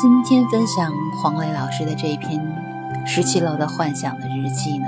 [0.00, 2.40] 今天分享黄磊老师的这一篇
[3.04, 4.86] 《十七楼的幻想》的日记呢，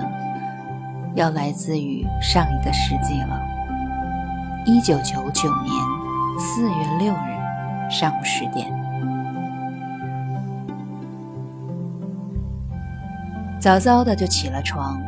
[1.17, 3.43] 要来自于上一个世纪了。
[4.65, 5.75] 一九九九年
[6.39, 8.73] 四月六日上午十点，
[13.59, 15.03] 早早的就起了床，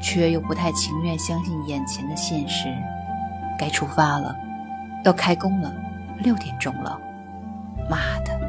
[0.00, 2.68] 却又不太情愿相信眼前的现实。
[3.58, 4.32] 该出发了，
[5.02, 5.74] 要开工了，
[6.18, 6.96] 六点钟了。
[7.90, 8.39] 妈的，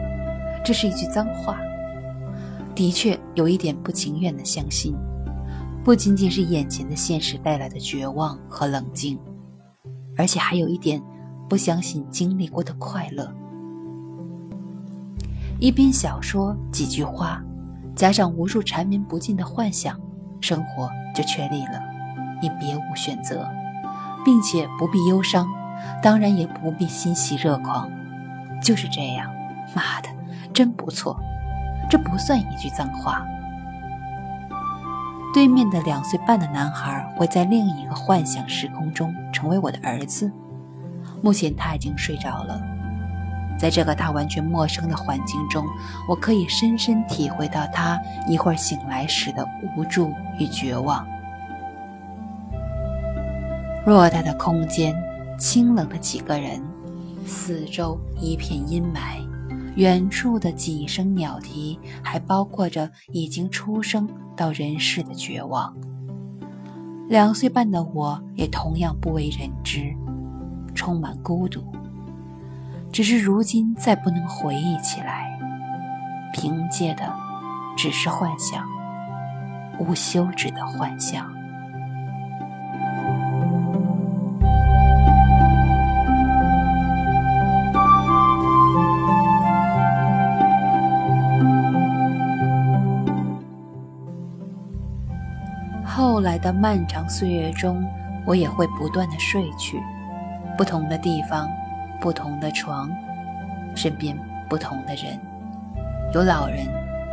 [0.63, 1.57] 这是一句脏话。
[2.73, 4.95] 的确有一点不情愿的相信，
[5.83, 9.19] 不仅仅是眼前的现实带来的绝望和冷静，
[10.17, 11.01] 而且还有一点
[11.49, 13.29] 不相信经历过的快乐。
[15.59, 17.43] 一篇小说几句话，
[17.93, 19.99] 加上无数缠绵不尽的幻想，
[20.39, 21.79] 生活就确立了。
[22.41, 23.47] 你别无选择，
[24.25, 25.47] 并且不必忧伤，
[26.01, 27.91] 当然也不必欣喜若狂。
[28.59, 29.29] 就是这样，
[29.75, 30.09] 妈的，
[30.53, 31.17] 真不错，
[31.89, 33.25] 这不算一句脏话。
[35.33, 40.31] 对面的两岁半的男孩会在另一个幻想时空中成为我的儿子。
[41.21, 42.61] 目前他已经睡着了，
[43.57, 45.65] 在这个他完全陌生的环境中，
[46.09, 51.07] 我可以深深体会到他一会儿醒来时的无助与绝望。
[53.85, 54.95] 偌大的空间，
[55.39, 56.61] 清冷的几个人。
[57.25, 59.25] 四周一片阴霾，
[59.75, 65.73] 远处的几声鸟啼，还包括着已经出生到人世的绝望。
[67.07, 69.93] 两岁半的我也同样不为人知，
[70.75, 71.63] 充满孤独。
[72.91, 75.39] 只是如今再不能回忆起来，
[76.33, 77.13] 凭借的
[77.77, 78.67] 只是幻想，
[79.79, 81.40] 无休止的幻想。
[95.93, 97.85] 后来的漫长岁月中，
[98.25, 99.77] 我也会不断的睡去，
[100.57, 101.49] 不同的地方，
[101.99, 102.89] 不同的床，
[103.75, 104.17] 身边
[104.49, 105.19] 不同的人，
[106.13, 106.65] 有老人、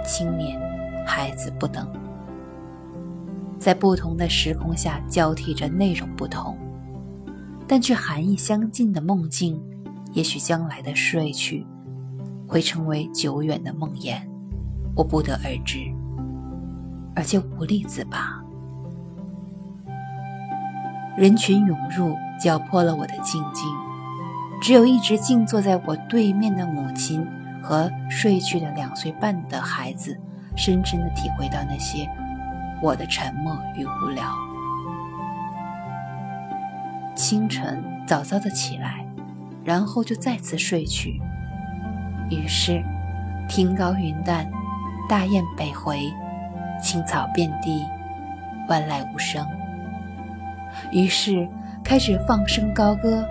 [0.04, 0.60] 青年、
[1.04, 1.88] 孩子不等，
[3.58, 6.56] 在不同的时空下交替着内容不同，
[7.66, 9.60] 但却含义相近的梦境，
[10.12, 11.66] 也许将来的睡去，
[12.46, 14.20] 会成为久远的梦魇，
[14.94, 15.80] 我不得而知，
[17.16, 18.38] 而且无力自拔。
[21.18, 23.68] 人群涌入，搅破了我的静静。
[24.62, 27.26] 只有一直静坐在我对面的母亲
[27.60, 30.16] 和睡去的两岁半的孩子，
[30.56, 32.08] 深深的体会到那些
[32.80, 34.32] 我的沉默与无聊。
[37.16, 39.04] 清晨早早的起来，
[39.64, 41.20] 然后就再次睡去。
[42.30, 42.80] 于是，
[43.48, 44.48] 天高云淡，
[45.08, 45.98] 大雁北回，
[46.80, 47.84] 青草遍地，
[48.68, 49.44] 万籁无声。
[50.92, 51.48] 于是
[51.84, 53.26] 开始放声高歌，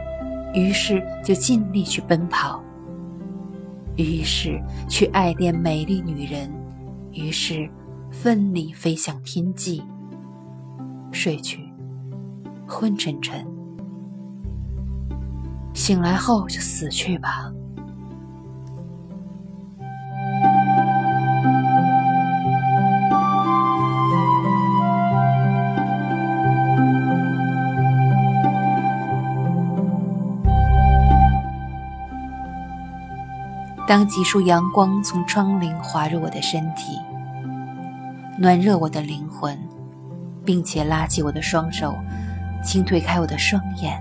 [0.53, 2.63] 于是就尽力去奔跑，
[3.95, 6.51] 于是去爱恋美丽女人，
[7.11, 7.69] 于是
[8.11, 9.83] 奋力飞向天际。
[11.11, 11.73] 睡去，
[12.67, 13.45] 昏沉沉，
[15.73, 17.51] 醒来后就死去吧。
[33.87, 36.99] 当几束阳光从窗棂滑入我的身体，
[38.37, 39.57] 暖热我的灵魂，
[40.43, 41.95] 并且拉起我的双手，
[42.61, 43.97] 轻推开我的双眼，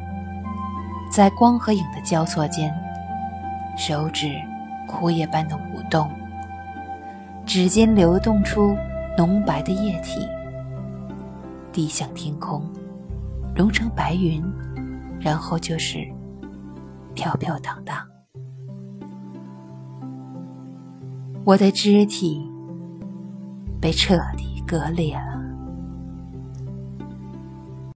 [1.09, 2.75] 在光和影的交错间，
[3.79, 4.35] 手指
[4.89, 6.11] 枯叶般的舞动，
[7.47, 8.77] 指尖流动出
[9.17, 10.27] 浓白的液体，
[11.73, 12.61] 滴向天空，
[13.55, 14.45] 融成白云，
[15.21, 16.05] 然后就是
[17.15, 17.97] 飘飘荡荡。
[21.47, 22.45] 我的肢体
[23.81, 25.36] 被彻底割裂了。